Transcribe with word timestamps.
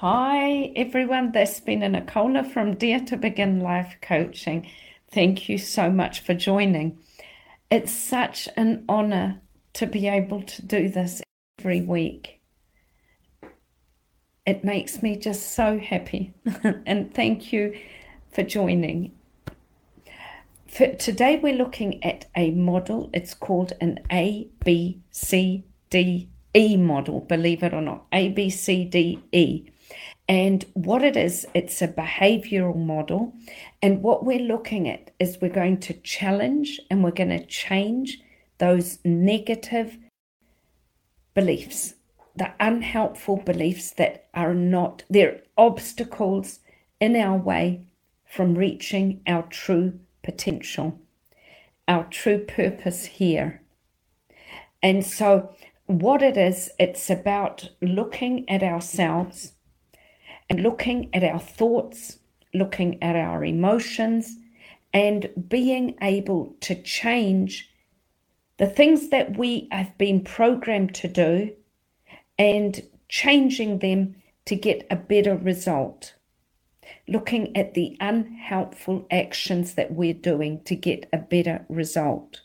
Hi, 0.00 0.72
everyone. 0.76 1.32
This 1.32 1.50
has 1.50 1.60
been 1.60 1.80
Nicola 1.80 2.42
from 2.42 2.76
Dare 2.76 3.00
to 3.00 3.18
Begin 3.18 3.60
Life 3.60 3.96
Coaching. 4.00 4.66
Thank 5.12 5.50
you 5.50 5.58
so 5.58 5.90
much 5.90 6.20
for 6.20 6.32
joining. 6.32 6.98
It's 7.70 7.92
such 7.92 8.48
an 8.56 8.86
honor 8.88 9.42
to 9.74 9.86
be 9.86 10.08
able 10.08 10.42
to 10.42 10.64
do 10.64 10.88
this 10.88 11.20
every 11.58 11.82
week. 11.82 12.40
It 14.46 14.64
makes 14.64 15.02
me 15.02 15.16
just 15.16 15.52
so 15.54 15.78
happy. 15.78 16.32
and 16.86 17.12
thank 17.12 17.52
you 17.52 17.78
for 18.32 18.42
joining. 18.42 19.12
For 20.66 20.94
today, 20.94 21.38
we're 21.42 21.52
looking 21.52 22.02
at 22.02 22.24
a 22.34 22.52
model. 22.52 23.10
It's 23.12 23.34
called 23.34 23.74
an 23.82 23.98
A, 24.10 24.48
B, 24.64 25.02
C, 25.10 25.66
D, 25.90 26.30
E 26.56 26.78
model, 26.78 27.20
believe 27.20 27.62
it 27.62 27.74
or 27.74 27.82
not. 27.82 28.06
A, 28.14 28.30
B, 28.30 28.48
C, 28.48 28.86
D, 28.86 29.22
E. 29.30 29.69
And 30.30 30.64
what 30.74 31.02
it 31.02 31.16
is, 31.16 31.44
it's 31.54 31.82
a 31.82 31.88
behavioral 31.88 32.76
model. 32.76 33.34
And 33.82 34.00
what 34.00 34.24
we're 34.24 34.38
looking 34.38 34.88
at 34.88 35.10
is 35.18 35.40
we're 35.40 35.48
going 35.48 35.80
to 35.80 35.92
challenge 35.92 36.80
and 36.88 37.02
we're 37.02 37.10
going 37.10 37.36
to 37.36 37.44
change 37.44 38.20
those 38.58 39.00
negative 39.04 39.98
beliefs, 41.34 41.94
the 42.36 42.52
unhelpful 42.60 43.38
beliefs 43.38 43.90
that 43.94 44.28
are 44.32 44.54
not, 44.54 45.02
they're 45.10 45.42
obstacles 45.58 46.60
in 47.00 47.16
our 47.16 47.36
way 47.36 47.80
from 48.24 48.54
reaching 48.54 49.22
our 49.26 49.42
true 49.48 49.98
potential, 50.22 50.96
our 51.88 52.04
true 52.04 52.38
purpose 52.38 53.04
here. 53.04 53.62
And 54.80 55.04
so, 55.04 55.56
what 55.86 56.22
it 56.22 56.36
is, 56.36 56.70
it's 56.78 57.10
about 57.10 57.70
looking 57.82 58.48
at 58.48 58.62
ourselves 58.62 59.54
and 60.50 60.62
looking 60.62 61.08
at 61.14 61.22
our 61.22 61.38
thoughts, 61.38 62.18
looking 62.52 63.00
at 63.02 63.14
our 63.14 63.44
emotions, 63.44 64.36
and 64.92 65.30
being 65.48 65.96
able 66.02 66.54
to 66.60 66.74
change 66.82 67.70
the 68.58 68.66
things 68.66 69.08
that 69.08 69.38
we 69.38 69.68
have 69.70 69.96
been 69.96 70.22
programmed 70.22 70.94
to 70.96 71.08
do 71.08 71.50
and 72.38 72.82
changing 73.08 73.78
them 73.78 74.16
to 74.44 74.56
get 74.56 74.86
a 74.90 74.96
better 74.96 75.36
result. 75.36 76.14
Looking 77.06 77.56
at 77.56 77.74
the 77.74 77.96
unhelpful 78.00 79.06
actions 79.10 79.74
that 79.74 79.92
we're 79.92 80.12
doing 80.12 80.62
to 80.64 80.74
get 80.74 81.08
a 81.12 81.18
better 81.18 81.64
result. 81.68 82.40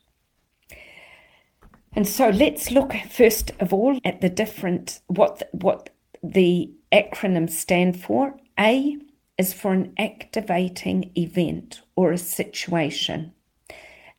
And 1.94 2.08
so 2.08 2.30
let's 2.30 2.72
look 2.72 2.94
first 3.10 3.52
of 3.60 3.74
all 3.74 4.00
at 4.06 4.22
the 4.22 4.30
different 4.30 5.00
what 5.08 5.44
what 5.54 5.90
the 6.22 6.72
acronyms 6.96 7.52
stand 7.52 8.02
for. 8.02 8.40
A 8.58 8.98
is 9.38 9.54
for 9.54 9.74
an 9.74 9.94
activating 10.00 11.12
event 11.16 11.82
or 11.96 12.12
a 12.12 12.18
situation. 12.18 13.34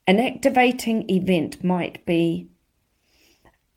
An 0.07 0.21
activating 0.21 1.09
event 1.11 1.65
might 1.65 2.05
be, 2.05 2.49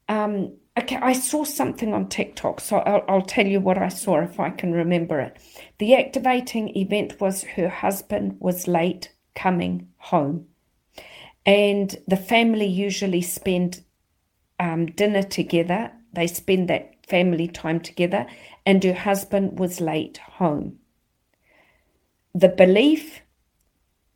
um, 0.09 0.53
okay, 0.77 0.97
I 0.97 1.13
saw 1.13 1.45
something 1.45 1.93
on 1.93 2.09
TikTok, 2.09 2.59
so 2.59 2.77
I'll, 2.79 3.05
I'll 3.07 3.21
tell 3.21 3.47
you 3.47 3.61
what 3.61 3.77
I 3.77 3.87
saw 3.87 4.19
if 4.19 4.39
I 4.39 4.49
can 4.49 4.73
remember 4.73 5.19
it. 5.21 5.37
The 5.79 5.95
activating 5.95 6.75
event 6.77 7.21
was 7.21 7.43
her 7.55 7.69
husband 7.69 8.35
was 8.39 8.67
late 8.67 9.13
coming 9.33 9.87
home, 9.97 10.47
and 11.45 11.97
the 12.05 12.17
family 12.17 12.67
usually 12.67 13.21
spend 13.21 13.81
um, 14.59 14.87
dinner 14.87 15.23
together. 15.23 15.91
They 16.13 16.27
spend 16.27 16.69
that 16.69 16.95
family 17.07 17.47
time 17.47 17.79
together, 17.79 18.27
and 18.69 18.83
her 18.83 18.93
husband 18.93 19.57
was 19.57 19.81
late 19.81 20.19
home. 20.19 20.77
The 22.35 22.49
belief, 22.49 23.21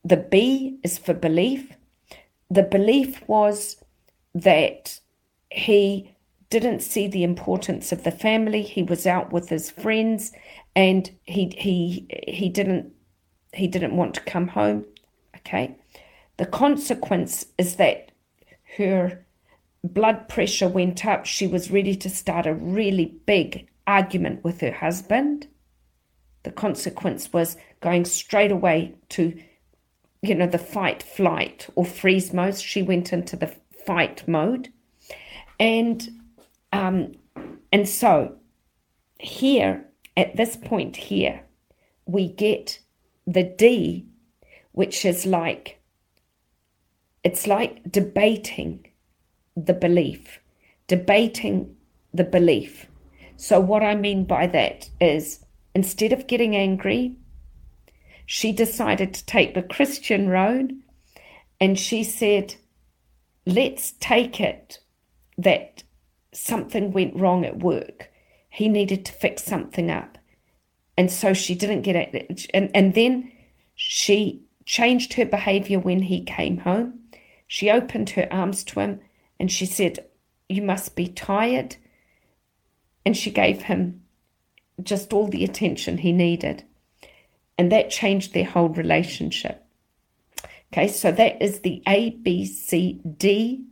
the 0.03 0.17
B 0.17 0.77
is 0.83 0.99
for 0.99 1.15
belief. 1.15 1.73
The 2.51 2.61
belief 2.61 3.27
was 3.27 3.83
that 4.35 4.99
he 5.49 6.15
didn't 6.51 6.81
see 6.81 7.07
the 7.07 7.23
importance 7.23 7.91
of 7.91 8.03
the 8.03 8.11
family. 8.11 8.61
He 8.61 8.83
was 8.83 9.07
out 9.07 9.33
with 9.33 9.49
his 9.49 9.71
friends, 9.71 10.31
and 10.75 11.09
he 11.23 11.51
he 11.57 12.05
he 12.27 12.47
didn't 12.47 12.93
he 13.53 13.65
didn't 13.65 13.97
want 13.97 14.13
to 14.13 14.21
come 14.21 14.49
home. 14.49 14.85
Okay, 15.37 15.75
the 16.37 16.45
consequence 16.45 17.47
is 17.57 17.77
that 17.77 18.11
her 18.77 19.25
blood 19.83 20.29
pressure 20.29 20.67
went 20.67 21.07
up. 21.07 21.25
She 21.25 21.47
was 21.47 21.71
ready 21.71 21.95
to 21.95 22.07
start 22.07 22.45
a 22.45 22.53
really 22.53 23.15
big 23.25 23.67
argument 23.87 24.43
with 24.43 24.61
her 24.61 24.71
husband. 24.71 25.47
The 26.43 26.51
consequence 26.51 27.31
was 27.31 27.57
going 27.81 28.05
straight 28.05 28.51
away 28.51 28.95
to, 29.09 29.37
you 30.21 30.35
know, 30.35 30.47
the 30.47 30.57
fight, 30.57 31.01
flight, 31.01 31.67
or 31.75 31.85
freeze 31.85 32.33
mode. 32.33 32.57
She 32.57 32.81
went 32.81 33.13
into 33.13 33.35
the 33.35 33.53
fight 33.85 34.27
mode. 34.27 34.69
And 35.59 36.09
um, 36.71 37.13
and 37.71 37.87
so 37.87 38.35
here 39.19 39.85
at 40.17 40.35
this 40.35 40.55
point 40.55 40.95
here, 40.95 41.43
we 42.05 42.27
get 42.27 42.79
the 43.25 43.43
D, 43.43 44.05
which 44.71 45.05
is 45.05 45.25
like 45.25 45.79
it's 47.23 47.47
like 47.47 47.89
debating 47.89 48.85
the 49.55 49.73
belief, 49.73 50.39
debating 50.87 51.75
the 52.13 52.23
belief. 52.23 52.87
So, 53.37 53.59
what 53.59 53.83
I 53.83 53.95
mean 53.95 54.25
by 54.25 54.47
that 54.47 54.89
is 55.01 55.43
instead 55.75 56.13
of 56.13 56.27
getting 56.27 56.55
angry, 56.55 57.15
she 58.25 58.51
decided 58.51 59.13
to 59.13 59.25
take 59.25 59.53
the 59.53 59.63
Christian 59.63 60.29
road 60.29 60.73
and 61.59 61.77
she 61.77 62.03
said, 62.03 62.55
Let's 63.45 63.93
take 63.99 64.39
it 64.39 64.79
that 65.37 65.83
something 66.31 66.91
went 66.91 67.15
wrong 67.15 67.45
at 67.45 67.59
work. 67.59 68.09
He 68.49 68.69
needed 68.69 69.05
to 69.05 69.11
fix 69.11 69.43
something 69.43 69.89
up. 69.89 70.17
And 70.97 71.11
so 71.11 71.33
she 71.33 71.55
didn't 71.55 71.81
get 71.81 71.95
it. 71.95 72.47
And, 72.53 72.69
and 72.73 72.93
then 72.93 73.31
she 73.75 74.43
changed 74.65 75.13
her 75.13 75.25
behavior 75.25 75.79
when 75.79 76.03
he 76.03 76.23
came 76.23 76.59
home. 76.59 76.99
She 77.47 77.69
opened 77.69 78.11
her 78.11 78.27
arms 78.31 78.63
to 78.65 78.79
him 78.79 78.99
and 79.39 79.51
she 79.51 79.65
said, 79.65 80.05
You 80.47 80.61
must 80.61 80.95
be 80.95 81.07
tired. 81.07 81.75
And 83.05 83.15
she 83.15 83.31
gave 83.31 83.63
him 83.63 84.01
just 84.81 85.13
all 85.13 85.27
the 85.27 85.43
attention 85.43 85.97
he 85.97 86.11
needed. 86.11 86.63
And 87.57 87.71
that 87.71 87.89
changed 87.89 88.33
their 88.33 88.45
whole 88.45 88.69
relationship. 88.69 89.63
Okay, 90.71 90.87
so 90.87 91.11
that 91.11 91.41
is 91.41 91.59
the 91.59 91.83
A, 91.87 92.11
B, 92.11 92.45
C, 92.45 92.99
D, 93.17 93.65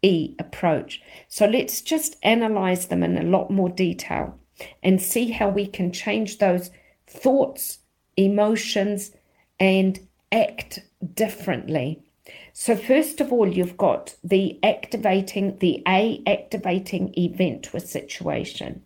E 0.00 0.34
approach. 0.38 1.02
So 1.28 1.46
let's 1.46 1.82
just 1.82 2.16
analyze 2.22 2.86
them 2.86 3.02
in 3.02 3.18
a 3.18 3.22
lot 3.22 3.50
more 3.50 3.68
detail 3.68 4.38
and 4.82 5.02
see 5.02 5.30
how 5.30 5.48
we 5.48 5.66
can 5.66 5.92
change 5.92 6.38
those 6.38 6.70
thoughts, 7.06 7.78
emotions, 8.16 9.10
and 9.60 10.00
act 10.32 10.80
differently 11.14 12.02
so, 12.56 12.76
first 12.76 13.20
of 13.20 13.32
all, 13.32 13.48
you've 13.48 13.76
got 13.76 14.14
the 14.22 14.60
activating, 14.62 15.58
the 15.58 15.82
A 15.88 16.22
activating 16.24 17.12
event 17.18 17.72
with 17.72 17.88
situation. 17.88 18.84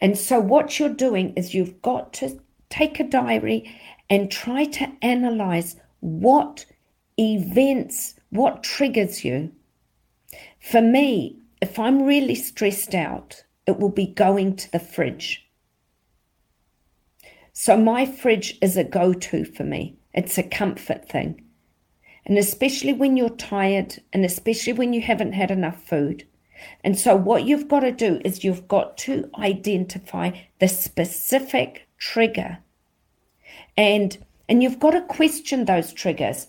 And 0.00 0.18
so, 0.18 0.40
what 0.40 0.76
you're 0.80 0.88
doing 0.88 1.32
is 1.36 1.54
you've 1.54 1.80
got 1.82 2.12
to 2.14 2.40
take 2.68 2.98
a 2.98 3.08
diary 3.08 3.72
and 4.10 4.28
try 4.28 4.64
to 4.64 4.90
analyze 5.02 5.76
what 6.00 6.66
events, 7.16 8.16
what 8.30 8.64
triggers 8.64 9.24
you. 9.24 9.52
For 10.58 10.82
me, 10.82 11.38
if 11.62 11.78
I'm 11.78 12.02
really 12.02 12.34
stressed 12.34 12.92
out, 12.92 13.44
it 13.68 13.78
will 13.78 13.88
be 13.88 14.08
going 14.08 14.56
to 14.56 14.72
the 14.72 14.80
fridge. 14.80 15.48
So, 17.52 17.76
my 17.76 18.04
fridge 18.04 18.58
is 18.60 18.76
a 18.76 18.82
go 18.82 19.12
to 19.12 19.44
for 19.44 19.62
me, 19.62 19.96
it's 20.12 20.38
a 20.38 20.42
comfort 20.42 21.08
thing. 21.08 21.44
And 22.30 22.38
especially 22.38 22.92
when 22.92 23.16
you're 23.16 23.28
tired 23.28 24.00
and 24.12 24.24
especially 24.24 24.72
when 24.72 24.92
you 24.92 25.00
haven't 25.00 25.32
had 25.32 25.50
enough 25.50 25.82
food. 25.82 26.28
And 26.84 26.96
so, 26.96 27.16
what 27.16 27.44
you've 27.44 27.66
got 27.66 27.80
to 27.80 27.90
do 27.90 28.20
is 28.24 28.44
you've 28.44 28.68
got 28.68 28.96
to 28.98 29.28
identify 29.36 30.30
the 30.60 30.68
specific 30.68 31.88
trigger. 31.98 32.58
And 33.76 34.16
and 34.48 34.62
you've 34.62 34.78
got 34.78 34.92
to 34.92 35.00
question 35.00 35.64
those 35.64 35.92
triggers 35.92 36.46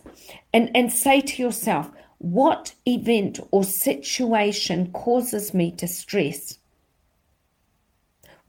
and, 0.53 0.69
and 0.75 0.93
say 0.93 1.19
to 1.19 1.41
yourself, 1.41 1.89
what 2.19 2.75
event 2.87 3.39
or 3.49 3.63
situation 3.63 4.91
causes 4.91 5.51
me 5.51 5.71
to 5.71 5.87
stress? 5.87 6.59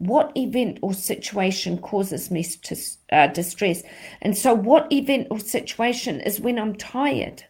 What 0.02 0.37
event 0.37 0.81
or 0.82 0.93
situation 0.93 1.78
causes 1.78 2.28
me 2.28 2.43
to 2.43 2.76
uh, 3.12 3.28
distress. 3.28 3.84
And 4.20 4.37
so, 4.37 4.52
what 4.52 4.93
event 4.93 5.28
or 5.31 5.38
situation 5.38 6.20
is 6.20 6.40
when 6.40 6.58
I'm 6.58 6.75
tired, 6.75 7.44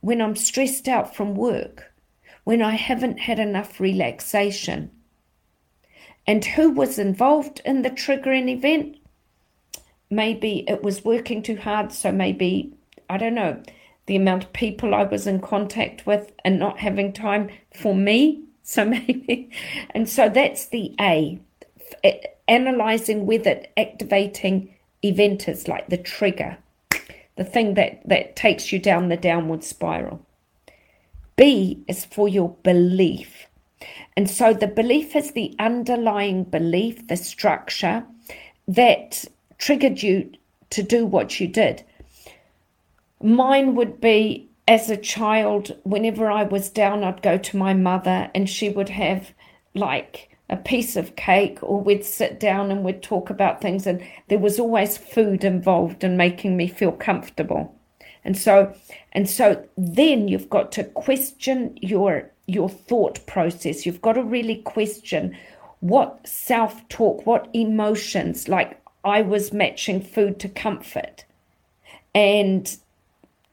when 0.00 0.22
I'm 0.22 0.36
stressed 0.36 0.86
out 0.86 1.16
from 1.16 1.34
work, 1.34 1.92
when 2.44 2.62
I 2.62 2.76
haven't 2.76 3.18
had 3.18 3.40
enough 3.40 3.80
relaxation. 3.80 4.92
And 6.24 6.44
who 6.44 6.70
was 6.70 7.00
involved 7.00 7.60
in 7.64 7.82
the 7.82 7.90
triggering 7.90 8.48
event? 8.48 8.98
Maybe 10.08 10.64
it 10.68 10.84
was 10.84 11.04
working 11.04 11.42
too 11.42 11.56
hard, 11.56 11.90
so 11.90 12.12
maybe, 12.12 12.72
I 13.10 13.16
don't 13.16 13.34
know, 13.34 13.60
the 14.06 14.14
amount 14.14 14.44
of 14.44 14.52
people 14.52 14.94
I 14.94 15.02
was 15.02 15.26
in 15.26 15.40
contact 15.40 16.06
with 16.06 16.30
and 16.44 16.60
not 16.60 16.78
having 16.78 17.12
time 17.12 17.50
for 17.74 17.94
me. 17.94 18.42
So 18.68 18.84
maybe, 18.84 19.48
and 19.90 20.08
so 20.08 20.28
that's 20.28 20.66
the 20.66 20.92
A, 21.00 21.38
analyzing 22.48 23.26
with 23.26 23.46
it, 23.46 23.72
activating 23.76 24.74
event 25.02 25.48
is 25.48 25.68
like 25.68 25.88
the 25.88 25.96
trigger, 25.96 26.58
the 27.36 27.44
thing 27.44 27.74
that, 27.74 28.06
that 28.08 28.36
takes 28.36 28.72
you 28.72 28.78
down 28.78 29.08
the 29.08 29.16
downward 29.16 29.64
spiral. 29.64 30.24
B 31.36 31.84
is 31.86 32.04
for 32.04 32.28
your 32.28 32.56
belief. 32.62 33.46
And 34.16 34.28
so 34.28 34.54
the 34.54 34.66
belief 34.66 35.14
is 35.14 35.32
the 35.32 35.54
underlying 35.58 36.44
belief, 36.44 37.06
the 37.08 37.16
structure 37.16 38.04
that 38.66 39.24
triggered 39.58 40.02
you 40.02 40.32
to 40.70 40.82
do 40.82 41.04
what 41.04 41.38
you 41.38 41.46
did. 41.46 41.84
Mine 43.22 43.74
would 43.74 44.00
be 44.00 44.48
as 44.68 44.90
a 44.90 44.96
child, 44.96 45.76
whenever 45.84 46.30
I 46.30 46.42
was 46.42 46.68
down, 46.68 47.04
I'd 47.04 47.22
go 47.22 47.38
to 47.38 47.56
my 47.56 47.72
mother 47.72 48.30
and 48.34 48.48
she 48.48 48.68
would 48.68 48.88
have 48.88 49.32
like 49.74 50.35
a 50.48 50.56
piece 50.56 50.96
of 50.96 51.16
cake, 51.16 51.58
or 51.62 51.80
we'd 51.80 52.04
sit 52.04 52.38
down 52.38 52.70
and 52.70 52.84
we'd 52.84 53.02
talk 53.02 53.30
about 53.30 53.60
things, 53.60 53.86
and 53.86 54.04
there 54.28 54.38
was 54.38 54.60
always 54.60 54.96
food 54.96 55.44
involved 55.44 56.04
in 56.04 56.16
making 56.16 56.56
me 56.56 56.68
feel 56.68 56.92
comfortable. 56.92 57.74
And 58.24 58.36
so, 58.36 58.74
and 59.12 59.28
so 59.28 59.64
then 59.76 60.28
you've 60.28 60.50
got 60.50 60.72
to 60.72 60.84
question 60.84 61.78
your 61.80 62.30
your 62.46 62.68
thought 62.68 63.24
process. 63.26 63.84
You've 63.84 64.02
got 64.02 64.12
to 64.12 64.22
really 64.22 64.56
question 64.56 65.36
what 65.80 66.26
self 66.26 66.88
talk, 66.88 67.26
what 67.26 67.48
emotions, 67.52 68.48
like 68.48 68.80
I 69.04 69.22
was 69.22 69.52
matching 69.52 70.00
food 70.00 70.38
to 70.40 70.48
comfort. 70.48 71.24
And 72.14 72.76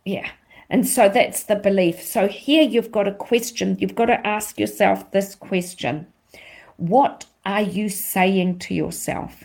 yeah. 0.06 0.30
And 0.70 0.88
so 0.88 1.08
that's 1.08 1.44
the 1.44 1.56
belief. 1.56 2.02
So 2.02 2.28
here 2.28 2.64
you've 2.64 2.92
got 2.92 3.08
a 3.08 3.14
question. 3.14 3.78
You've 3.80 3.96
got 3.96 4.06
to 4.06 4.26
ask 4.26 4.60
yourself 4.60 5.12
this 5.12 5.36
question 5.36 6.08
What 6.78 7.26
are 7.46 7.62
you 7.62 7.90
saying 7.90 8.60
to 8.60 8.74
yourself? 8.74 9.44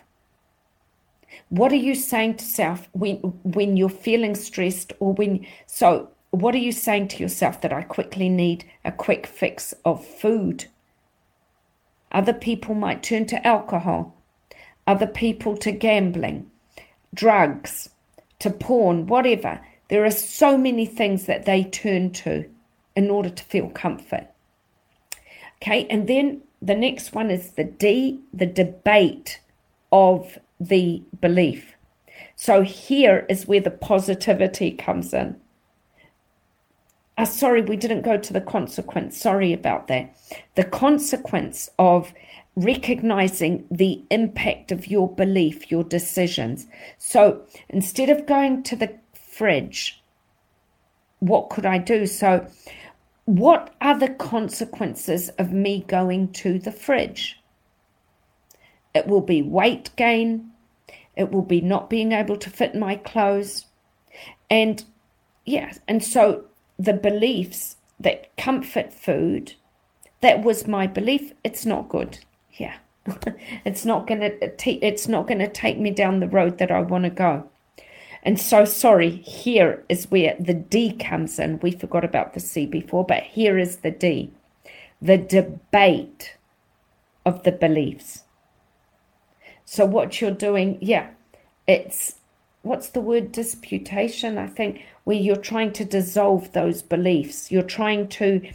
What 1.50 1.72
are 1.72 1.76
you 1.76 1.94
saying 1.94 2.36
to 2.36 2.44
self 2.44 2.88
when 2.92 3.16
when 3.42 3.76
you're 3.76 3.88
feeling 3.88 4.34
stressed 4.34 4.92
or 5.00 5.12
when 5.14 5.46
so 5.66 6.10
what 6.30 6.54
are 6.54 6.58
you 6.58 6.72
saying 6.72 7.08
to 7.08 7.22
yourself 7.22 7.60
that 7.62 7.72
I 7.72 7.82
quickly 7.82 8.28
need 8.28 8.64
a 8.84 8.92
quick 8.92 9.26
fix 9.26 9.72
of 9.84 10.06
food? 10.06 10.66
Other 12.12 12.34
people 12.34 12.74
might 12.74 13.02
turn 13.02 13.26
to 13.26 13.46
alcohol, 13.46 14.14
other 14.86 15.06
people 15.06 15.56
to 15.58 15.72
gambling, 15.72 16.50
drugs, 17.14 17.90
to 18.40 18.50
porn, 18.50 19.06
whatever. 19.06 19.60
There 19.88 20.04
are 20.04 20.10
so 20.10 20.58
many 20.58 20.86
things 20.86 21.26
that 21.26 21.44
they 21.44 21.64
turn 21.64 22.12
to 22.12 22.48
in 22.94 23.10
order 23.10 23.30
to 23.30 23.44
feel 23.44 23.70
comfort. 23.70 24.26
Okay, 25.56 25.86
and 25.88 26.06
then 26.06 26.42
the 26.60 26.74
next 26.74 27.12
one 27.12 27.30
is 27.30 27.52
the 27.52 27.64
D, 27.64 28.20
the 28.32 28.46
debate 28.46 29.40
of 29.92 30.38
the 30.60 31.02
belief. 31.20 31.74
So 32.36 32.62
here 32.62 33.26
is 33.28 33.46
where 33.46 33.60
the 33.60 33.70
positivity 33.70 34.72
comes 34.72 35.12
in. 35.12 35.36
Uh, 37.16 37.24
sorry, 37.24 37.62
we 37.62 37.76
didn't 37.76 38.02
go 38.02 38.16
to 38.16 38.32
the 38.32 38.40
consequence. 38.40 39.18
Sorry 39.20 39.52
about 39.52 39.88
that. 39.88 40.16
The 40.54 40.64
consequence 40.64 41.68
of 41.78 42.12
recognizing 42.54 43.64
the 43.70 44.04
impact 44.10 44.72
of 44.72 44.86
your 44.86 45.12
belief, 45.12 45.70
your 45.70 45.84
decisions. 45.84 46.66
So 46.98 47.44
instead 47.68 48.10
of 48.10 48.26
going 48.26 48.62
to 48.64 48.76
the 48.76 48.98
fridge. 49.38 50.02
What 51.20 51.48
could 51.48 51.64
I 51.64 51.78
do? 51.78 52.06
So, 52.06 52.46
what 53.28 53.74
are 53.82 53.98
the 53.98 54.08
consequences 54.08 55.28
of 55.36 55.52
me 55.52 55.84
going 55.86 56.32
to 56.32 56.58
the 56.58 56.72
fridge? 56.72 57.38
It 58.94 59.06
will 59.06 59.20
be 59.20 59.42
weight 59.42 59.90
gain. 59.96 60.52
It 61.14 61.30
will 61.30 61.42
be 61.42 61.60
not 61.60 61.90
being 61.90 62.12
able 62.12 62.38
to 62.38 62.48
fit 62.48 62.74
my 62.74 62.96
clothes. 62.96 63.66
And 64.48 64.82
yeah, 65.44 65.74
and 65.86 66.02
so 66.02 66.46
the 66.78 66.94
beliefs 66.94 67.76
that 68.00 68.34
comfort 68.38 68.94
food, 68.94 69.56
that 70.22 70.42
was 70.42 70.66
my 70.66 70.86
belief, 70.86 71.34
it's 71.44 71.66
not 71.66 71.90
good. 71.90 72.20
Yeah. 72.52 72.76
it's 73.66 73.84
not 73.84 74.06
going 74.06 74.20
to 74.20 74.86
it's 74.86 75.06
not 75.06 75.26
going 75.26 75.40
to 75.40 75.48
take 75.48 75.78
me 75.78 75.90
down 75.90 76.20
the 76.20 76.28
road 76.28 76.56
that 76.56 76.70
I 76.70 76.80
want 76.80 77.04
to 77.04 77.10
go. 77.10 77.50
And 78.22 78.40
so, 78.40 78.64
sorry, 78.64 79.10
here 79.10 79.84
is 79.88 80.10
where 80.10 80.36
the 80.38 80.54
D 80.54 80.92
comes 80.92 81.38
in. 81.38 81.60
We 81.60 81.70
forgot 81.70 82.04
about 82.04 82.34
the 82.34 82.40
C 82.40 82.66
before, 82.66 83.04
but 83.04 83.22
here 83.22 83.58
is 83.58 83.76
the 83.78 83.90
D 83.90 84.32
the 85.00 85.16
debate 85.16 86.36
of 87.24 87.42
the 87.44 87.52
beliefs. 87.52 88.24
So, 89.64 89.84
what 89.84 90.20
you're 90.20 90.30
doing, 90.30 90.78
yeah, 90.80 91.10
it's 91.66 92.16
what's 92.62 92.88
the 92.88 93.00
word 93.00 93.32
disputation? 93.32 94.38
I 94.38 94.46
think 94.46 94.84
where 95.04 95.16
you're 95.16 95.36
trying 95.36 95.72
to 95.72 95.84
dissolve 95.84 96.52
those 96.52 96.82
beliefs, 96.82 97.52
you're 97.52 97.62
trying 97.62 98.08
to 98.08 98.50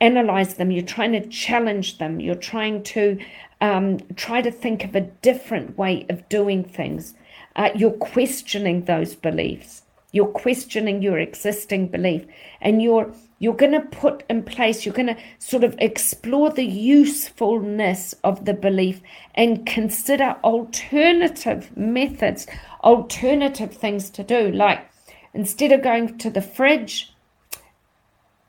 analyze 0.00 0.54
them, 0.54 0.70
you're 0.70 0.84
trying 0.84 1.12
to 1.12 1.26
challenge 1.28 1.98
them, 1.98 2.20
you're 2.20 2.34
trying 2.34 2.82
to 2.82 3.18
um, 3.60 3.98
try 4.16 4.42
to 4.42 4.50
think 4.50 4.84
of 4.84 4.94
a 4.94 5.00
different 5.00 5.78
way 5.78 6.06
of 6.10 6.28
doing 6.28 6.64
things 6.64 7.14
uh, 7.56 7.70
you're 7.74 7.92
questioning 7.92 8.84
those 8.84 9.14
beliefs. 9.14 9.82
You're 10.12 10.26
questioning 10.26 11.02
your 11.02 11.18
existing 11.18 11.88
belief, 11.88 12.24
and 12.60 12.80
you're 12.80 13.12
you're 13.40 13.54
going 13.54 13.72
to 13.72 13.80
put 13.80 14.22
in 14.30 14.42
place. 14.44 14.86
You're 14.86 14.94
going 14.94 15.14
to 15.14 15.18
sort 15.38 15.64
of 15.64 15.74
explore 15.78 16.50
the 16.50 16.64
usefulness 16.64 18.14
of 18.22 18.44
the 18.44 18.54
belief 18.54 19.00
and 19.34 19.66
consider 19.66 20.36
alternative 20.44 21.76
methods, 21.76 22.46
alternative 22.84 23.74
things 23.74 24.08
to 24.10 24.22
do. 24.22 24.50
Like 24.50 24.86
instead 25.34 25.72
of 25.72 25.82
going 25.82 26.16
to 26.18 26.30
the 26.30 26.40
fridge, 26.40 27.12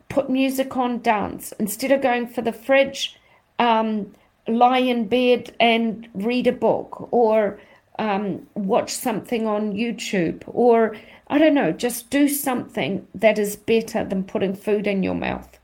put 0.07 0.29
music 0.29 0.77
on, 0.77 1.01
dance. 1.01 1.51
Instead 1.59 1.91
of 1.91 2.01
going 2.01 2.27
for 2.27 2.41
the 2.41 2.53
fridge, 2.53 3.19
um, 3.59 4.13
lie 4.47 4.79
in 4.79 5.07
bed 5.07 5.53
and 5.59 6.07
read 6.13 6.47
a 6.47 6.51
book 6.51 7.09
or 7.11 7.59
um, 7.99 8.47
watch 8.55 8.91
something 8.91 9.47
on 9.47 9.73
YouTube 9.73 10.43
or 10.47 10.95
I 11.27 11.37
don't 11.37 11.55
know, 11.55 11.71
just 11.71 12.09
do 12.09 12.27
something 12.27 13.07
that 13.15 13.39
is 13.39 13.55
better 13.55 14.03
than 14.03 14.23
putting 14.23 14.53
food 14.53 14.85
in 14.85 15.01
your 15.01 15.15
mouth. 15.15 15.59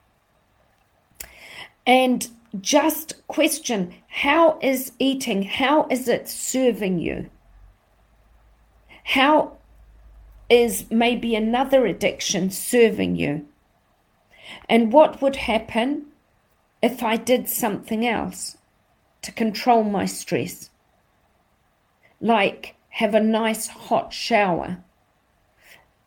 And 1.86 2.28
just 2.60 3.26
question 3.28 3.94
how 4.08 4.60
is 4.62 4.92
eating, 5.00 5.44
how 5.44 5.88
is 5.90 6.08
it 6.08 6.28
serving 6.28 7.00
you? 7.00 7.30
How 9.04 9.58
is 10.50 10.90
maybe 10.92 11.36
another 11.36 11.86
addiction 11.86 12.50
serving 12.50 13.16
you? 13.16 13.48
And 14.68 14.92
what 14.92 15.22
would 15.22 15.38
happen 15.38 16.08
if 16.82 17.04
I 17.04 17.16
did 17.16 17.48
something 17.48 18.06
else 18.06 18.58
to 19.22 19.32
control 19.32 19.84
my 19.84 20.06
stress? 20.06 20.71
Like 22.22 22.76
have 22.90 23.16
a 23.16 23.20
nice 23.20 23.68
hot 23.68 24.14
shower 24.14 24.78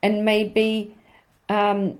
and 0.02 0.24
maybe 0.24 0.94
um, 1.48 1.98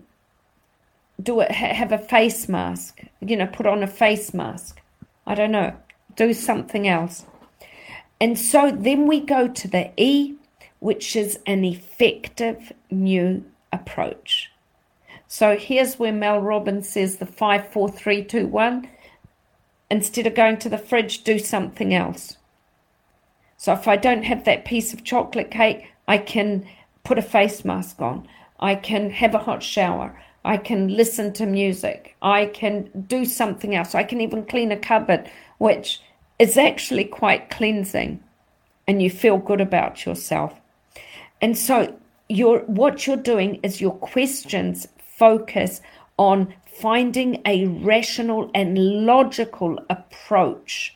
do 1.23 1.41
it 1.41 1.51
have 1.51 1.93
a 1.93 1.99
face 1.99 2.49
mask 2.49 3.01
you 3.21 3.37
know 3.37 3.47
put 3.47 3.67
on 3.67 3.83
a 3.83 3.87
face 3.87 4.33
mask. 4.35 4.81
I 5.27 5.35
don't 5.35 5.53
know. 5.53 5.75
Do 6.17 6.35
something 6.35 6.87
else. 6.87 7.25
And 8.21 8.39
so 8.39 8.71
then 8.71 9.07
we 9.07 9.21
go 9.21 9.49
to 9.49 9.69
the 9.69 9.91
e 9.97 10.35
which 10.81 11.17
is 11.17 11.39
an 11.47 11.65
effective 11.65 12.73
new 12.91 13.43
approach. 13.73 14.51
So 15.27 15.57
here's 15.57 15.99
where 15.99 16.13
mel 16.13 16.41
robbins 16.41 16.89
says 16.89 17.17
the 17.17 17.27
five 17.27 17.69
four 17.69 17.89
three 17.89 18.23
two 18.23 18.47
one. 18.47 18.89
Instead 19.91 20.27
of 20.27 20.35
going 20.35 20.59
to 20.59 20.69
the 20.69 20.79
fridge 20.79 21.25
do 21.25 21.39
something 21.39 21.95
else 21.95 22.37
so 23.65 23.73
if 23.73 23.89
I 23.89 23.97
don't 23.97 24.25
have 24.25 24.45
that 24.45 24.67
piece 24.67 24.93
of 24.93 25.05
chocolate 25.05 25.51
cake, 25.51 25.91
I 26.07 26.19
can 26.19 26.67
put 27.03 27.17
a 27.17 27.23
face 27.23 27.65
mask 27.65 28.03
on. 28.03 28.29
I 28.61 28.75
can 28.75 29.09
have 29.09 29.35
a 29.35 29.39
hot 29.39 29.63
shower. 29.63 30.21
I 30.45 30.59
can 30.59 30.89
listen 30.89 31.33
to 31.33 31.47
music. 31.47 32.15
I 32.21 32.45
can 32.45 32.91
do 33.07 33.25
something 33.25 33.75
else. 33.75 33.95
I 33.95 34.03
can 34.03 34.21
even 34.21 34.45
clean 34.45 34.71
a 34.71 34.77
cupboard, 34.77 35.31
which 35.57 36.03
is 36.39 36.59
actually 36.59 37.05
quite 37.05 37.49
cleansing 37.49 38.23
and 38.87 39.03
you 39.03 39.09
feel 39.09 39.39
good 39.39 39.63
about 39.63 40.05
yourself. 40.05 40.61
And 41.41 41.57
so 41.57 41.97
your 42.29 42.59
what 42.67 43.07
you're 43.07 43.17
doing 43.17 43.61
is 43.63 43.81
your 43.81 43.95
questions 43.95 44.87
focus 44.99 45.81
on 46.19 46.53
finding 46.67 47.41
a 47.47 47.65
rational 47.65 48.51
and 48.55 48.77
logical 49.07 49.83
approach 49.89 50.95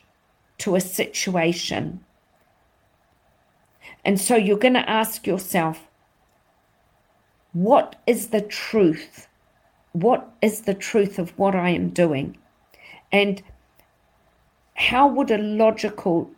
to 0.59 0.75
a 0.75 0.81
situation. 0.81 2.05
And 4.03 4.19
so 4.19 4.35
you're 4.35 4.57
going 4.57 4.73
to 4.73 4.89
ask 4.89 5.27
yourself, 5.27 5.87
what 7.53 7.95
is 8.05 8.27
the 8.27 8.41
truth? 8.41 9.27
What 9.91 10.31
is 10.41 10.61
the 10.61 10.73
truth 10.73 11.19
of 11.19 11.37
what 11.37 11.55
I 11.55 11.69
am 11.69 11.89
doing? 11.89 12.37
And 13.11 13.41
how 14.75 15.07
would 15.07 15.31
a 15.31 15.37
logical 15.37 16.31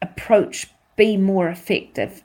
approach 0.00 0.68
be 0.96 1.16
more 1.16 1.48
effective? 1.48 2.22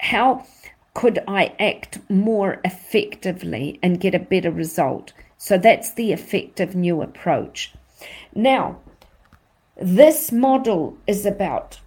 How 0.00 0.46
could 0.94 1.22
I 1.28 1.54
act 1.60 1.98
more 2.08 2.60
effectively 2.64 3.78
and 3.82 4.00
get 4.00 4.14
a 4.14 4.18
better 4.18 4.50
result? 4.50 5.12
So 5.36 5.58
that's 5.58 5.92
the 5.92 6.12
effective 6.12 6.74
new 6.74 7.02
approach. 7.02 7.72
Now, 8.34 8.78
this 9.76 10.32
model 10.32 10.96
is 11.06 11.24
about 11.24 11.78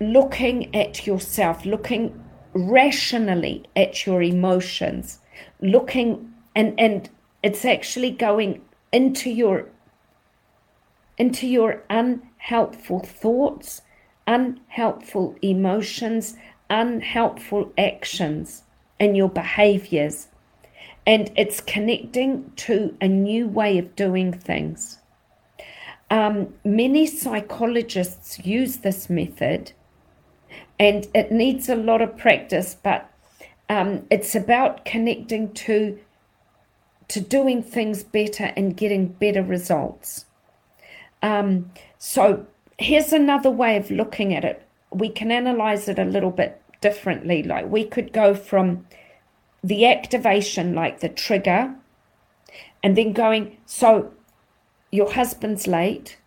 looking 0.00 0.74
at 0.74 1.06
yourself, 1.06 1.64
looking 1.64 2.22
rationally 2.54 3.64
at 3.74 4.06
your 4.06 4.22
emotions, 4.22 5.20
looking 5.60 6.32
and 6.54 6.78
and 6.78 7.10
it's 7.42 7.64
actually 7.64 8.10
going 8.10 8.62
into 8.92 9.30
your 9.30 9.68
into 11.18 11.46
your 11.46 11.82
unhelpful 11.88 13.00
thoughts, 13.00 13.82
unhelpful 14.26 15.36
emotions, 15.42 16.36
unhelpful 16.68 17.72
actions 17.78 18.62
and 18.98 19.16
your 19.16 19.28
behaviors. 19.28 20.28
And 21.06 21.30
it's 21.36 21.60
connecting 21.60 22.50
to 22.56 22.96
a 23.00 23.06
new 23.06 23.46
way 23.46 23.78
of 23.78 23.94
doing 23.94 24.32
things. 24.32 24.98
Um, 26.10 26.54
many 26.64 27.06
psychologists 27.06 28.44
use 28.44 28.78
this 28.78 29.08
method 29.08 29.72
and 30.78 31.06
it 31.14 31.32
needs 31.32 31.68
a 31.68 31.76
lot 31.76 32.02
of 32.02 32.16
practice, 32.16 32.76
but 32.82 33.10
um, 33.68 34.06
it's 34.10 34.34
about 34.34 34.84
connecting 34.84 35.52
to 35.54 35.98
to 37.08 37.20
doing 37.20 37.62
things 37.62 38.02
better 38.02 38.52
and 38.56 38.76
getting 38.76 39.06
better 39.06 39.42
results. 39.42 40.24
Um, 41.22 41.70
so 41.98 42.46
here's 42.78 43.12
another 43.12 43.50
way 43.50 43.76
of 43.76 43.92
looking 43.92 44.34
at 44.34 44.44
it. 44.44 44.66
We 44.90 45.08
can 45.08 45.30
analyze 45.30 45.88
it 45.88 46.00
a 46.00 46.04
little 46.04 46.32
bit 46.32 46.60
differently. 46.80 47.44
Like 47.44 47.70
we 47.70 47.84
could 47.84 48.12
go 48.12 48.34
from 48.34 48.86
the 49.62 49.86
activation, 49.86 50.74
like 50.74 51.00
the 51.00 51.08
trigger, 51.08 51.76
and 52.82 52.96
then 52.96 53.12
going, 53.12 53.56
so 53.66 54.12
your 54.90 55.12
husband's 55.12 55.66
late, 55.66 56.18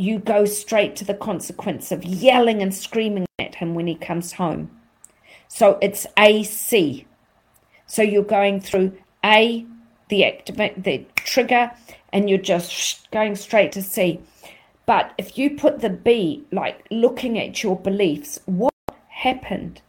you 0.00 0.18
go 0.18 0.46
straight 0.46 0.96
to 0.96 1.04
the 1.04 1.12
consequence 1.12 1.92
of 1.92 2.02
yelling 2.02 2.62
and 2.62 2.74
screaming 2.74 3.26
at 3.38 3.56
him 3.56 3.74
when 3.74 3.86
he 3.86 3.94
comes 3.94 4.32
home. 4.32 4.70
So 5.46 5.78
it's 5.82 6.06
AC. 6.16 7.06
So 7.86 8.00
you're 8.00 8.22
going 8.22 8.62
through 8.62 8.96
A, 9.22 9.66
the 10.08 10.24
activate 10.24 10.84
the 10.84 11.04
trigger, 11.16 11.72
and 12.14 12.30
you're 12.30 12.38
just 12.38 13.10
going 13.10 13.36
straight 13.36 13.72
to 13.72 13.82
C. 13.82 14.20
But 14.86 15.12
if 15.18 15.36
you 15.36 15.50
put 15.50 15.80
the 15.80 15.90
B, 15.90 16.44
like 16.50 16.86
looking 16.90 17.38
at 17.38 17.62
your 17.62 17.76
beliefs, 17.76 18.40
what 18.46 18.72
happened 19.08 19.82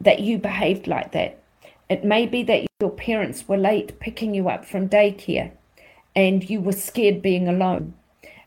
that 0.00 0.20
you 0.20 0.38
behaved 0.38 0.86
like 0.86 1.12
that? 1.12 1.42
It 1.90 2.02
may 2.02 2.24
be 2.24 2.42
that 2.44 2.66
your 2.80 2.90
parents 2.90 3.46
were 3.46 3.58
late 3.58 4.00
picking 4.00 4.34
you 4.34 4.48
up 4.48 4.64
from 4.64 4.88
daycare 4.88 5.52
and 6.16 6.48
you 6.48 6.62
were 6.62 6.72
scared 6.72 7.20
being 7.20 7.46
alone. 7.46 7.92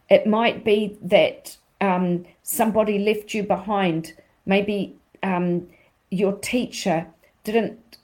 It 0.09 0.27
might 0.27 0.63
be 0.63 0.97
that 1.01 1.57
um, 1.81 2.25
somebody 2.43 2.99
left 2.99 3.33
you 3.33 3.43
behind. 3.43 4.13
Maybe 4.45 4.95
um, 5.21 5.67
your 6.09 6.33
teacher 6.33 7.07
didn't 7.43 7.97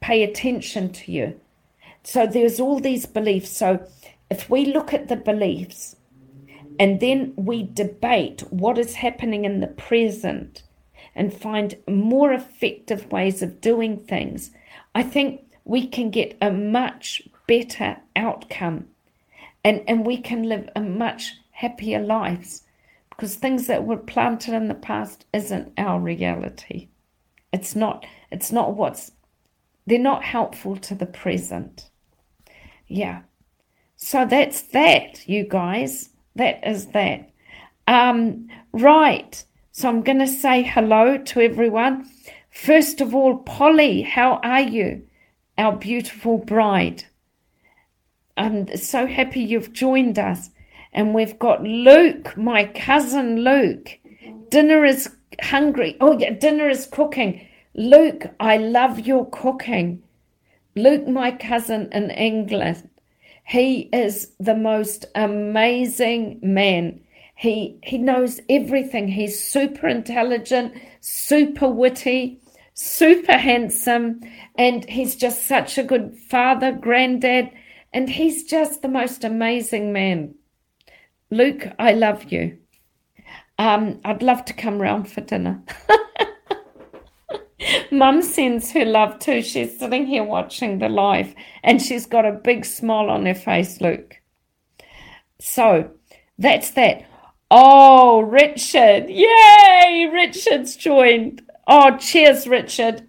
pay 0.00 0.22
attention 0.22 0.92
to 0.92 1.12
you. 1.12 1.40
So 2.02 2.26
there's 2.26 2.60
all 2.60 2.80
these 2.80 3.06
beliefs. 3.06 3.50
So 3.50 3.86
if 4.30 4.50
we 4.50 4.66
look 4.66 4.92
at 4.92 5.08
the 5.08 5.16
beliefs 5.16 5.96
and 6.78 7.00
then 7.00 7.32
we 7.36 7.62
debate 7.62 8.42
what 8.50 8.78
is 8.78 8.96
happening 8.96 9.44
in 9.44 9.60
the 9.60 9.68
present 9.68 10.62
and 11.14 11.32
find 11.32 11.76
more 11.88 12.32
effective 12.32 13.10
ways 13.10 13.42
of 13.42 13.60
doing 13.60 13.96
things, 13.96 14.50
I 14.94 15.02
think 15.02 15.42
we 15.64 15.86
can 15.86 16.10
get 16.10 16.36
a 16.42 16.50
much 16.50 17.22
better 17.46 17.96
outcome 18.16 18.86
and, 19.64 19.82
and 19.88 20.06
we 20.06 20.18
can 20.18 20.44
live 20.44 20.68
a 20.76 20.80
much 20.80 21.32
happier 21.50 22.00
lives 22.00 22.62
because 23.10 23.36
things 23.36 23.66
that 23.66 23.84
were 23.84 23.96
planted 23.96 24.54
in 24.54 24.68
the 24.68 24.74
past 24.74 25.24
isn't 25.32 25.72
our 25.78 26.00
reality. 26.00 26.88
It's 27.52 27.74
not 27.74 28.04
it's 28.30 28.52
not 28.52 28.74
what's 28.74 29.12
they're 29.86 29.98
not 29.98 30.24
helpful 30.24 30.76
to 30.76 30.94
the 30.94 31.06
present. 31.06 31.90
Yeah. 32.86 33.22
So 33.96 34.26
that's 34.26 34.62
that, 34.62 35.28
you 35.28 35.44
guys. 35.48 36.10
That 36.36 36.66
is 36.66 36.86
that. 36.88 37.30
Um, 37.86 38.48
right. 38.72 39.44
So 39.72 39.88
I'm 39.88 40.02
going 40.02 40.18
to 40.18 40.26
say 40.26 40.62
hello 40.62 41.18
to 41.18 41.40
everyone. 41.40 42.08
First 42.50 43.00
of 43.00 43.14
all, 43.14 43.38
Polly, 43.38 44.02
how 44.02 44.40
are 44.42 44.60
you? 44.60 45.06
Our 45.58 45.76
beautiful 45.76 46.38
bride. 46.38 47.04
I'm 48.36 48.76
so 48.76 49.06
happy 49.06 49.40
you've 49.40 49.72
joined 49.72 50.18
us. 50.18 50.50
And 50.92 51.14
we've 51.14 51.38
got 51.38 51.62
Luke, 51.62 52.36
my 52.36 52.64
cousin 52.66 53.40
Luke. 53.40 53.98
Dinner 54.48 54.84
is 54.84 55.10
hungry. 55.42 55.96
Oh, 56.00 56.16
yeah, 56.18 56.30
dinner 56.30 56.68
is 56.68 56.86
cooking. 56.86 57.46
Luke, 57.74 58.26
I 58.38 58.56
love 58.56 59.00
your 59.00 59.28
cooking. 59.30 60.02
Luke, 60.76 61.06
my 61.08 61.32
cousin 61.32 61.88
in 61.92 62.10
England, 62.10 62.88
he 63.44 63.88
is 63.92 64.32
the 64.40 64.54
most 64.54 65.06
amazing 65.14 66.38
man. 66.42 67.00
He 67.36 67.78
he 67.82 67.98
knows 67.98 68.40
everything. 68.48 69.08
He's 69.08 69.42
super 69.42 69.88
intelligent, 69.88 70.74
super 71.00 71.68
witty, 71.68 72.40
super 72.74 73.36
handsome, 73.36 74.20
and 74.56 74.88
he's 74.88 75.16
just 75.16 75.46
such 75.46 75.76
a 75.76 75.82
good 75.82 76.16
father, 76.16 76.72
granddad, 76.72 77.50
and 77.94 78.10
he's 78.10 78.42
just 78.42 78.82
the 78.82 78.88
most 78.88 79.22
amazing 79.22 79.92
man. 79.92 80.34
Luke, 81.30 81.68
I 81.78 81.92
love 81.92 82.32
you. 82.32 82.58
Um, 83.56 84.00
I'd 84.04 84.22
love 84.22 84.44
to 84.46 84.52
come 84.52 84.82
round 84.82 85.10
for 85.10 85.20
dinner. 85.20 85.62
Mum 87.92 88.20
sends 88.20 88.72
her 88.72 88.84
love 88.84 89.20
too. 89.20 89.42
She's 89.42 89.78
sitting 89.78 90.06
here 90.06 90.24
watching 90.24 90.80
the 90.80 90.88
live 90.88 91.36
and 91.62 91.80
she's 91.80 92.04
got 92.04 92.26
a 92.26 92.32
big 92.32 92.64
smile 92.64 93.08
on 93.08 93.26
her 93.26 93.34
face, 93.34 93.80
Luke. 93.80 94.16
So 95.40 95.92
that's 96.36 96.72
that. 96.72 97.06
Oh, 97.48 98.22
Richard. 98.22 99.08
Yay! 99.08 100.10
Richard's 100.12 100.74
joined. 100.74 101.42
Oh, 101.68 101.96
cheers, 101.96 102.48
Richard. 102.48 103.06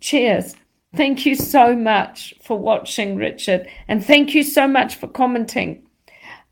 Cheers. 0.00 0.54
Thank 0.94 1.24
you 1.24 1.34
so 1.34 1.74
much 1.74 2.34
for 2.42 2.58
watching, 2.58 3.16
Richard. 3.16 3.66
And 3.88 4.04
thank 4.04 4.34
you 4.34 4.42
so 4.42 4.68
much 4.68 4.96
for 4.96 5.08
commenting. 5.08 5.82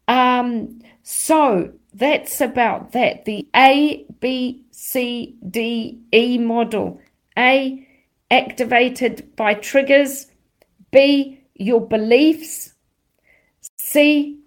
Um, 0.08 0.80
so 1.02 1.72
that's 1.92 2.40
about 2.40 2.92
that. 2.92 3.26
The 3.26 3.46
A, 3.54 4.04
B, 4.20 4.64
C, 4.70 5.36
D, 5.50 6.00
E 6.12 6.38
model. 6.38 7.00
A, 7.36 7.86
activated 8.30 9.36
by 9.36 9.54
triggers. 9.54 10.26
B, 10.90 11.38
your 11.54 11.86
beliefs. 11.86 12.72
C, 13.78 14.38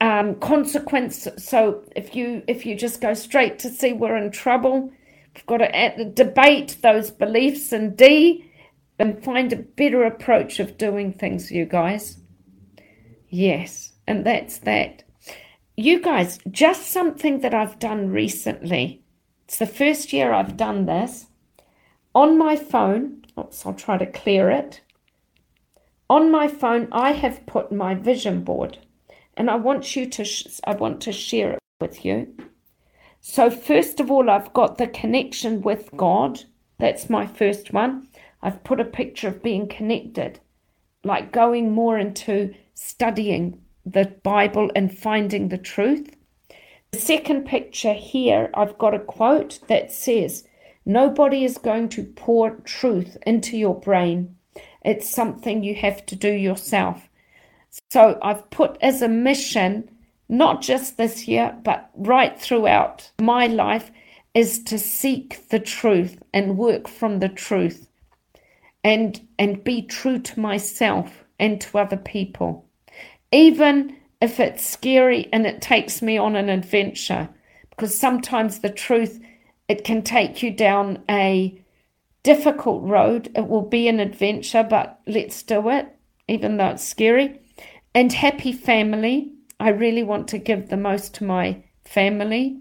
um, 0.00 0.36
consequence. 0.36 1.26
So 1.38 1.82
if 1.96 2.14
you 2.14 2.42
if 2.46 2.64
you 2.64 2.76
just 2.76 3.00
go 3.00 3.14
straight 3.14 3.58
to 3.60 3.68
C, 3.68 3.92
we're 3.92 4.16
in 4.16 4.30
trouble. 4.30 4.92
We've 5.34 5.46
got 5.46 5.58
to 5.58 6.12
debate 6.14 6.76
those 6.82 7.10
beliefs. 7.10 7.72
And 7.72 7.96
D, 7.96 8.44
and 9.02 9.24
find 9.24 9.52
a 9.52 9.56
better 9.56 10.04
approach 10.04 10.60
of 10.60 10.78
doing 10.78 11.12
things, 11.12 11.50
you 11.50 11.64
guys. 11.66 12.18
Yes. 13.28 13.94
And 14.06 14.24
that's 14.24 14.58
that. 14.58 15.02
You 15.76 16.00
guys, 16.00 16.38
just 16.48 16.86
something 16.86 17.40
that 17.40 17.52
I've 17.52 17.80
done 17.80 18.10
recently. 18.10 19.02
It's 19.44 19.58
the 19.58 19.66
first 19.66 20.12
year 20.12 20.32
I've 20.32 20.56
done 20.56 20.86
this. 20.86 21.26
On 22.14 22.38
my 22.38 22.54
phone, 22.54 23.24
oops, 23.36 23.66
I'll 23.66 23.74
try 23.74 23.98
to 23.98 24.06
clear 24.06 24.48
it. 24.50 24.82
On 26.08 26.30
my 26.30 26.46
phone, 26.46 26.86
I 26.92 27.10
have 27.10 27.44
put 27.44 27.72
my 27.72 27.96
vision 27.96 28.44
board, 28.44 28.78
and 29.36 29.50
I 29.50 29.56
want 29.56 29.96
you 29.96 30.06
to. 30.10 30.24
Sh- 30.24 30.60
I 30.62 30.74
want 30.74 31.00
to 31.00 31.12
share 31.12 31.54
it 31.54 31.58
with 31.80 32.04
you. 32.04 32.32
So 33.20 33.50
first 33.50 33.98
of 33.98 34.12
all, 34.12 34.30
I've 34.30 34.52
got 34.52 34.78
the 34.78 34.86
connection 34.86 35.60
with 35.60 35.90
God. 35.96 36.44
That's 36.78 37.10
my 37.10 37.26
first 37.26 37.72
one. 37.72 38.06
I've 38.42 38.64
put 38.64 38.80
a 38.80 38.84
picture 38.84 39.28
of 39.28 39.42
being 39.42 39.68
connected, 39.68 40.40
like 41.04 41.32
going 41.32 41.70
more 41.70 41.98
into 41.98 42.54
studying 42.74 43.60
the 43.86 44.06
Bible 44.22 44.70
and 44.74 44.96
finding 44.96 45.48
the 45.48 45.58
truth. 45.58 46.16
The 46.90 46.98
second 46.98 47.46
picture 47.46 47.92
here, 47.92 48.50
I've 48.54 48.78
got 48.78 48.94
a 48.94 48.98
quote 48.98 49.60
that 49.68 49.92
says, 49.92 50.44
Nobody 50.84 51.44
is 51.44 51.58
going 51.58 51.88
to 51.90 52.02
pour 52.02 52.56
truth 52.64 53.16
into 53.24 53.56
your 53.56 53.78
brain. 53.78 54.36
It's 54.84 55.08
something 55.08 55.62
you 55.62 55.76
have 55.76 56.04
to 56.06 56.16
do 56.16 56.32
yourself. 56.32 57.08
So 57.90 58.18
I've 58.20 58.50
put 58.50 58.76
as 58.80 59.00
a 59.00 59.08
mission, 59.08 59.88
not 60.28 60.60
just 60.60 60.96
this 60.96 61.28
year, 61.28 61.56
but 61.62 61.90
right 61.94 62.38
throughout 62.38 63.12
my 63.20 63.46
life, 63.46 63.92
is 64.34 64.62
to 64.64 64.78
seek 64.78 65.48
the 65.50 65.60
truth 65.60 66.20
and 66.34 66.58
work 66.58 66.88
from 66.88 67.20
the 67.20 67.28
truth 67.28 67.86
and 68.84 69.20
and 69.38 69.64
be 69.64 69.82
true 69.82 70.18
to 70.18 70.40
myself 70.40 71.24
and 71.38 71.60
to 71.60 71.78
other 71.78 71.96
people. 71.96 72.66
Even 73.30 73.96
if 74.20 74.38
it's 74.38 74.64
scary 74.64 75.28
and 75.32 75.46
it 75.46 75.60
takes 75.60 76.02
me 76.02 76.18
on 76.18 76.36
an 76.36 76.48
adventure 76.48 77.28
because 77.70 77.96
sometimes 77.96 78.58
the 78.58 78.70
truth 78.70 79.20
it 79.68 79.84
can 79.84 80.02
take 80.02 80.42
you 80.42 80.50
down 80.50 81.02
a 81.08 81.58
difficult 82.22 82.82
road. 82.82 83.30
It 83.34 83.48
will 83.48 83.62
be 83.62 83.88
an 83.88 84.00
adventure 84.00 84.62
but 84.62 85.00
let's 85.06 85.42
do 85.42 85.68
it 85.70 85.88
even 86.28 86.56
though 86.56 86.68
it's 86.68 86.84
scary. 86.84 87.40
And 87.94 88.12
happy 88.12 88.52
family. 88.52 89.32
I 89.60 89.68
really 89.68 90.02
want 90.02 90.28
to 90.28 90.38
give 90.38 90.68
the 90.68 90.76
most 90.76 91.14
to 91.14 91.24
my 91.24 91.62
family 91.84 92.60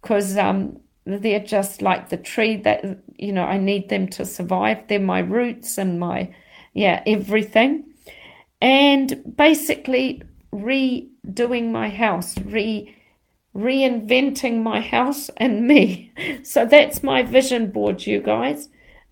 because 0.00 0.36
um, 0.36 0.80
they're 1.06 1.40
just 1.40 1.82
like 1.82 2.08
the 2.08 2.16
tree 2.16 2.56
that 2.56 2.82
you 3.16 3.32
know 3.32 3.44
i 3.44 3.58
need 3.58 3.88
them 3.88 4.08
to 4.08 4.24
survive 4.24 4.78
they're 4.88 4.98
my 4.98 5.18
roots 5.18 5.76
and 5.78 6.00
my 6.00 6.34
yeah 6.72 7.02
everything 7.06 7.84
and 8.64 9.36
basically 9.36 10.22
redoing 10.54 11.70
my 11.70 11.90
house, 11.90 12.38
re 12.38 12.94
reinventing 13.54 14.62
my 14.62 14.80
house 14.80 15.30
and 15.36 15.66
me. 15.66 16.12
So 16.44 16.64
that's 16.66 17.02
my 17.02 17.22
vision 17.22 17.70
board, 17.70 18.06
you 18.06 18.20
guys. 18.20 18.68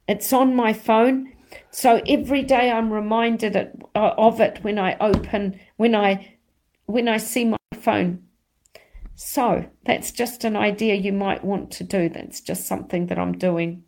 It's 0.08 0.32
on 0.32 0.56
my 0.56 0.72
phone. 0.72 1.32
So 1.70 2.00
every 2.08 2.42
day 2.42 2.70
I'm 2.70 2.92
reminded 2.92 3.56
uh, 3.56 3.68
of 3.94 4.40
it 4.40 4.58
when 4.62 4.78
I 4.78 4.96
open, 5.00 5.61
when 5.76 5.94
I, 5.94 6.37
when 6.87 7.06
I 7.08 7.18
see 7.18 7.44
my 7.44 7.58
phone. 7.78 8.25
So 9.14 9.66
that's 9.85 10.11
just 10.11 10.45
an 10.45 10.57
idea 10.57 10.95
you 10.95 11.12
might 11.12 11.45
want 11.45 11.71
to 11.73 11.85
do. 11.85 12.09
That's 12.09 12.40
just 12.40 12.66
something 12.66 13.07
that 13.07 13.19
I'm 13.19 13.38
doing. 13.38 13.85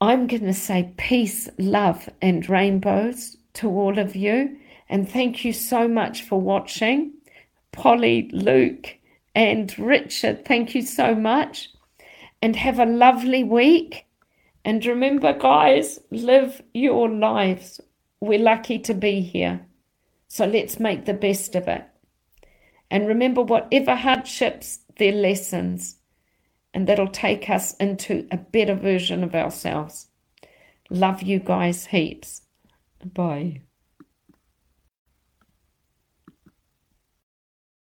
I'm 0.00 0.26
going 0.26 0.44
to 0.44 0.54
say 0.54 0.92
peace, 0.96 1.48
love, 1.58 2.08
and 2.20 2.48
rainbows 2.48 3.36
to 3.54 3.68
all 3.68 3.98
of 3.98 4.16
you. 4.16 4.58
And 4.88 5.08
thank 5.08 5.44
you 5.44 5.52
so 5.52 5.88
much 5.88 6.22
for 6.22 6.40
watching. 6.40 7.12
Polly, 7.72 8.28
Luke, 8.32 8.98
and 9.34 9.76
Richard, 9.78 10.44
thank 10.44 10.74
you 10.74 10.82
so 10.82 11.14
much. 11.14 11.70
And 12.42 12.54
have 12.56 12.78
a 12.78 12.86
lovely 12.86 13.44
week. 13.44 14.06
And 14.64 14.84
remember, 14.84 15.32
guys, 15.32 15.98
live 16.10 16.62
your 16.72 17.08
lives. 17.08 17.80
We're 18.20 18.38
lucky 18.38 18.78
to 18.80 18.94
be 18.94 19.20
here. 19.20 19.66
So 20.28 20.46
let's 20.46 20.78
make 20.78 21.04
the 21.04 21.14
best 21.14 21.54
of 21.54 21.68
it. 21.68 21.84
And 22.90 23.08
remember, 23.08 23.42
whatever 23.42 23.94
hardships, 23.94 24.80
they're 24.98 25.12
lessons. 25.12 25.96
And 26.72 26.86
that'll 26.86 27.08
take 27.08 27.50
us 27.50 27.74
into 27.76 28.26
a 28.30 28.36
better 28.36 28.74
version 28.74 29.24
of 29.24 29.34
ourselves. 29.34 30.08
Love 30.90 31.22
you 31.22 31.38
guys 31.38 31.86
heaps. 31.86 32.42
Bye. 33.04 33.62